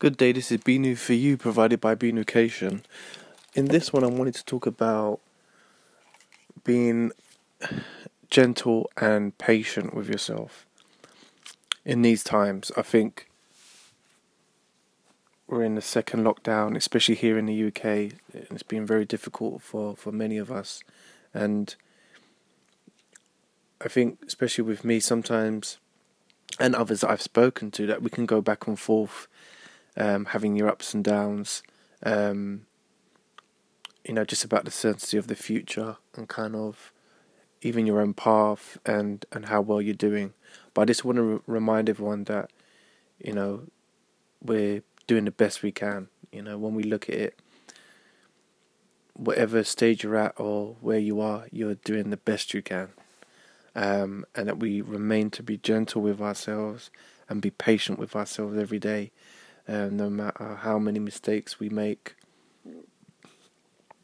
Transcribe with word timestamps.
Good 0.00 0.16
day, 0.16 0.32
this 0.32 0.50
is 0.50 0.62
Binu 0.62 0.96
for 0.96 1.12
you, 1.12 1.36
provided 1.36 1.78
by 1.78 1.94
Binucation. 1.94 2.84
In 3.52 3.66
this 3.66 3.92
one, 3.92 4.02
I 4.02 4.06
wanted 4.06 4.34
to 4.36 4.44
talk 4.46 4.64
about 4.64 5.20
being 6.64 7.12
gentle 8.30 8.90
and 8.96 9.36
patient 9.36 9.92
with 9.92 10.08
yourself. 10.08 10.64
In 11.84 12.00
these 12.00 12.24
times, 12.24 12.72
I 12.78 12.80
think 12.80 13.28
we're 15.46 15.64
in 15.64 15.74
the 15.74 15.82
second 15.82 16.24
lockdown, 16.24 16.78
especially 16.78 17.16
here 17.16 17.36
in 17.36 17.44
the 17.44 17.66
UK. 17.66 17.84
And 17.84 18.52
it's 18.52 18.62
been 18.62 18.86
very 18.86 19.04
difficult 19.04 19.60
for, 19.60 19.94
for 19.94 20.12
many 20.12 20.38
of 20.38 20.50
us. 20.50 20.82
And 21.34 21.74
I 23.82 23.88
think, 23.88 24.20
especially 24.26 24.64
with 24.64 24.82
me, 24.82 24.98
sometimes, 24.98 25.76
and 26.58 26.74
others 26.74 27.02
that 27.02 27.10
I've 27.10 27.20
spoken 27.20 27.70
to, 27.72 27.86
that 27.88 28.00
we 28.00 28.08
can 28.08 28.24
go 28.24 28.40
back 28.40 28.66
and 28.66 28.80
forth, 28.80 29.28
um, 29.96 30.26
having 30.26 30.56
your 30.56 30.68
ups 30.68 30.94
and 30.94 31.04
downs, 31.04 31.62
um, 32.02 32.66
you 34.04 34.14
know, 34.14 34.24
just 34.24 34.44
about 34.44 34.64
the 34.64 34.70
certainty 34.70 35.16
of 35.16 35.26
the 35.26 35.34
future 35.34 35.96
and 36.16 36.28
kind 36.28 36.56
of 36.56 36.92
even 37.62 37.86
your 37.86 38.00
own 38.00 38.14
path 38.14 38.78
and, 38.86 39.26
and 39.32 39.46
how 39.46 39.60
well 39.60 39.82
you're 39.82 39.94
doing. 39.94 40.32
But 40.72 40.82
I 40.82 40.84
just 40.86 41.04
want 41.04 41.16
to 41.16 41.22
re- 41.22 41.40
remind 41.46 41.90
everyone 41.90 42.24
that, 42.24 42.50
you 43.18 43.32
know, 43.32 43.64
we're 44.42 44.82
doing 45.06 45.26
the 45.26 45.30
best 45.30 45.62
we 45.62 45.72
can. 45.72 46.08
You 46.32 46.42
know, 46.42 46.56
when 46.56 46.74
we 46.74 46.82
look 46.82 47.08
at 47.08 47.16
it, 47.16 47.40
whatever 49.14 49.62
stage 49.64 50.02
you're 50.02 50.16
at 50.16 50.38
or 50.40 50.76
where 50.80 50.98
you 50.98 51.20
are, 51.20 51.46
you're 51.50 51.74
doing 51.74 52.10
the 52.10 52.16
best 52.16 52.54
you 52.54 52.62
can 52.62 52.88
um, 53.74 54.24
and 54.34 54.48
that 54.48 54.58
we 54.58 54.80
remain 54.80 55.30
to 55.30 55.42
be 55.42 55.56
gentle 55.56 56.02
with 56.02 56.20
ourselves 56.20 56.90
and 57.28 57.40
be 57.40 57.50
patient 57.50 57.98
with 57.98 58.16
ourselves 58.16 58.58
every 58.58 58.78
day, 58.78 59.12
uh, 59.68 59.88
no 59.90 60.10
matter 60.10 60.58
how 60.62 60.78
many 60.78 60.98
mistakes 60.98 61.60
we 61.60 61.68
make, 61.68 62.14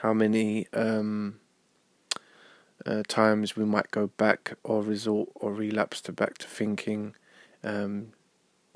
how 0.00 0.12
many 0.12 0.66
um, 0.72 1.40
uh, 2.86 3.02
times 3.08 3.56
we 3.56 3.64
might 3.64 3.90
go 3.90 4.06
back 4.06 4.54
or 4.62 4.82
resort 4.82 5.28
or 5.34 5.52
relapse 5.52 6.00
to 6.02 6.12
back 6.12 6.38
to 6.38 6.46
thinking 6.46 7.14
um, 7.64 8.12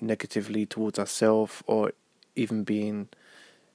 negatively 0.01 0.67
towards 0.67 0.99
ourselves 0.99 1.63
or 1.67 1.93
even 2.35 2.65
being 2.65 3.09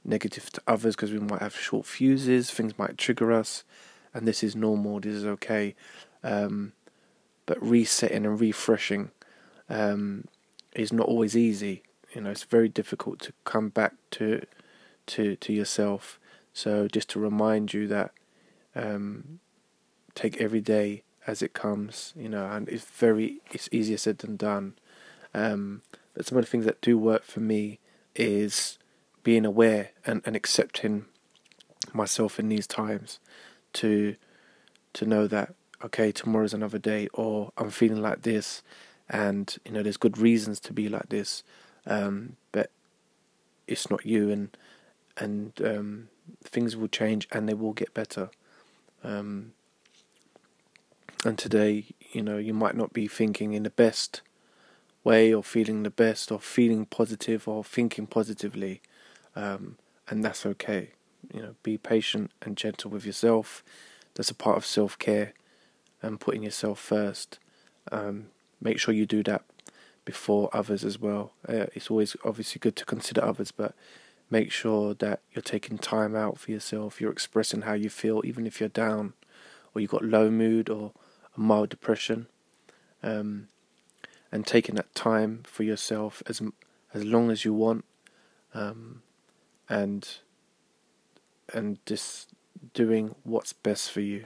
negative 0.04 0.50
to 0.52 0.61
others 0.67 0.95
because 0.95 1.11
we 1.11 1.20
might 1.20 1.42
have 1.42 1.56
short 1.56 1.86
fuses, 1.86 2.50
things 2.50 2.78
might 2.78 2.98
trigger 2.98 3.32
us, 3.32 3.64
and 4.14 4.28
this 4.28 4.44
is 4.44 4.56
normal, 4.56 5.00
this 5.00 5.14
is 5.14 5.26
okay. 5.26 5.76
Um, 6.23 6.73
but 7.45 7.61
resetting 7.61 8.26
and 8.26 8.39
refreshing 8.39 9.11
um, 9.70 10.26
is 10.76 10.92
not 10.92 11.08
always 11.08 11.36
easy. 11.36 11.84
You 12.18 12.23
know, 12.23 12.32
it's 12.32 12.46
very 12.46 12.68
difficult 12.68 13.20
to 13.20 13.34
come 13.44 13.70
back 13.70 13.94
to 14.12 14.44
to 15.06 15.36
to 15.36 15.54
yourself. 15.54 16.20
So 16.52 16.88
just 16.88 17.10
to 17.10 17.20
remind 17.20 17.76
you 17.76 17.88
that 17.90 18.12
um, 18.76 19.40
take 20.16 20.42
every 20.42 20.60
day 20.60 21.04
as 21.28 21.44
it 21.44 21.54
comes. 21.54 22.14
You 22.18 22.28
know, 22.28 22.48
and 22.48 22.68
it's 22.70 22.86
very 22.86 23.42
it's 23.52 23.70
easier 23.72 23.98
said 23.98 24.18
than 24.18 24.36
done. 24.36 24.73
Um, 25.36 25.84
but 26.16 26.26
some 26.26 26.40
of 26.40 26.44
the 26.44 26.50
things 26.50 26.66
that 26.66 26.82
do 26.82 26.98
work 26.98 27.23
for 27.23 27.40
me 27.40 27.78
is 28.16 28.80
being 29.22 29.45
aware 29.45 29.92
and, 30.04 30.23
and 30.26 30.36
accepting 30.36 31.06
myself 31.94 32.40
in 32.40 32.50
these 32.50 32.66
times 32.66 33.20
to 33.73 34.16
to 34.94 35.06
know 35.06 35.28
that 35.28 35.54
okay, 35.86 36.12
tomorrow's 36.12 36.56
another 36.56 36.80
day, 36.80 37.10
or 37.14 37.52
I'm 37.60 37.70
feeling 37.70 38.02
like 38.02 38.23
this, 38.23 38.64
and 39.08 39.56
you 39.64 39.72
know, 39.72 39.84
there's 39.84 39.98
good 39.98 40.18
reasons 40.18 40.60
to 40.62 40.73
be 40.73 40.90
like 40.90 41.10
this, 41.10 41.44
um, 41.88 42.36
but 42.52 42.70
it's 43.68 43.90
not 43.90 44.06
you, 44.06 44.30
and 44.30 44.56
and 45.18 45.60
um, 45.64 46.10
things 46.44 46.76
will 46.76 46.88
change 46.88 47.28
and 47.32 47.50
they 47.50 47.54
will 47.54 47.74
get 47.74 47.94
better. 47.94 48.30
Um, 49.04 49.54
and 51.26 51.38
today, 51.38 51.86
you 52.11 52.22
know, 52.22 52.38
you 52.38 52.54
might 52.54 52.76
not 52.76 52.94
be 52.94 53.08
thinking 53.08 53.54
in 53.54 53.64
the 53.64 53.72
best 53.72 54.22
way, 55.04 55.34
or 55.34 55.44
feeling 55.44 55.84
the 55.84 55.89
best, 55.89 56.32
or 56.32 56.39
feeling 56.39 56.86
positive, 56.86 57.48
or 57.48 57.64
thinking 57.64 58.06
positively, 58.06 58.82
um, 59.36 59.78
and 60.10 60.23
that's 60.23 60.45
okay. 60.45 60.92
You 61.34 61.42
know, 61.42 61.56
be 61.64 61.78
patient 61.78 62.32
and 62.42 62.56
gentle 62.56 62.92
with 62.92 63.06
yourself. 63.06 63.64
That's 64.14 64.30
a 64.30 64.36
part 64.36 64.58
of 64.58 64.66
self 64.66 64.98
care 65.00 65.34
and 66.02 66.20
putting 66.20 66.44
yourself 66.44 66.80
first. 66.80 67.40
Um, 67.92 68.28
make 68.61 68.80
sure 68.80 68.94
you 68.94 69.06
do 69.06 69.23
that 69.23 69.44
before 70.08 70.50
others 70.54 70.86
as 70.86 70.98
well. 70.98 71.34
Uh, 71.48 71.66
it's 71.76 71.92
always 71.92 72.16
obviously 72.23 72.60
good 72.60 72.78
to 72.78 72.86
consider 72.86 73.22
others, 73.22 73.52
but 73.52 73.76
make 74.30 74.54
sure 74.54 74.94
that 74.94 75.20
you're 75.34 75.42
taking 75.42 75.78
time 75.78 76.16
out 76.16 76.40
for 76.40 76.52
yourself. 76.52 77.02
You're 77.02 77.12
expressing 77.12 77.64
how 77.64 77.73
you 77.73 77.90
feel, 77.90 78.22
even 78.23 78.48
if 78.48 78.62
you're 78.62 78.70
down 78.70 79.14
or 79.76 79.82
you've 79.82 79.92
got 79.92 80.06
low 80.06 80.32
mood 80.32 80.70
or 80.70 80.94
a 81.36 81.40
mild 81.42 81.67
depression. 81.67 82.28
Um, 83.04 83.50
and 84.32 84.48
taking 84.48 84.76
that 84.76 84.96
time 84.96 85.42
for 85.44 85.64
yourself 85.64 86.23
as 86.28 86.42
as 86.94 87.04
long 87.04 87.32
as 87.32 87.44
you 87.46 87.54
want, 87.54 87.84
um, 88.54 89.02
and 89.70 90.08
and 91.54 91.80
just 91.86 92.30
doing 92.73 93.16
what's 93.23 93.54
best 93.54 93.92
for 93.92 94.02
you. 94.02 94.26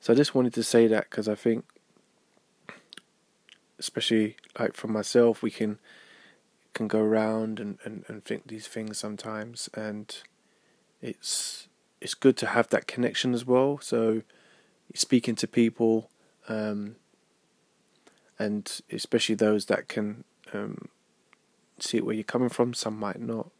So 0.00 0.12
I 0.12 0.16
just 0.16 0.34
wanted 0.34 0.54
to 0.54 0.62
say 0.62 0.86
that 0.88 1.08
because 1.08 1.28
I 1.28 1.34
think, 1.34 1.64
especially 3.82 4.36
like 4.58 4.74
for 4.74 4.86
myself, 4.86 5.42
we 5.42 5.50
can 5.50 5.78
can 6.72 6.88
go 6.88 7.00
around 7.00 7.60
and, 7.60 7.78
and, 7.84 8.04
and 8.08 8.24
think 8.24 8.46
these 8.46 8.66
things 8.66 8.96
sometimes, 8.96 9.68
and 9.74 10.22
it's 11.00 11.68
it's 12.00 12.14
good 12.14 12.36
to 12.36 12.46
have 12.46 12.68
that 12.68 12.86
connection 12.86 13.34
as 13.34 13.44
well. 13.44 13.78
So 13.82 14.22
speaking 14.94 15.34
to 15.36 15.48
people, 15.48 16.10
um, 16.48 16.96
and 18.38 18.80
especially 18.90 19.34
those 19.34 19.66
that 19.66 19.88
can 19.88 20.24
um, 20.54 20.88
see 21.80 22.00
where 22.00 22.14
you're 22.14 22.24
coming 22.24 22.48
from. 22.48 22.74
Some 22.74 22.98
might 22.98 23.20
not, 23.20 23.50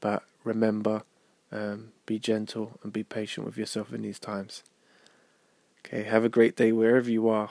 but 0.00 0.22
remember, 0.44 1.02
um, 1.50 1.92
be 2.06 2.20
gentle 2.20 2.78
and 2.84 2.92
be 2.92 3.02
patient 3.02 3.44
with 3.46 3.58
yourself 3.58 3.92
in 3.92 4.02
these 4.02 4.20
times. 4.20 4.62
Okay, 5.80 6.04
have 6.04 6.24
a 6.24 6.28
great 6.28 6.56
day 6.56 6.70
wherever 6.70 7.10
you 7.10 7.28
are. 7.28 7.50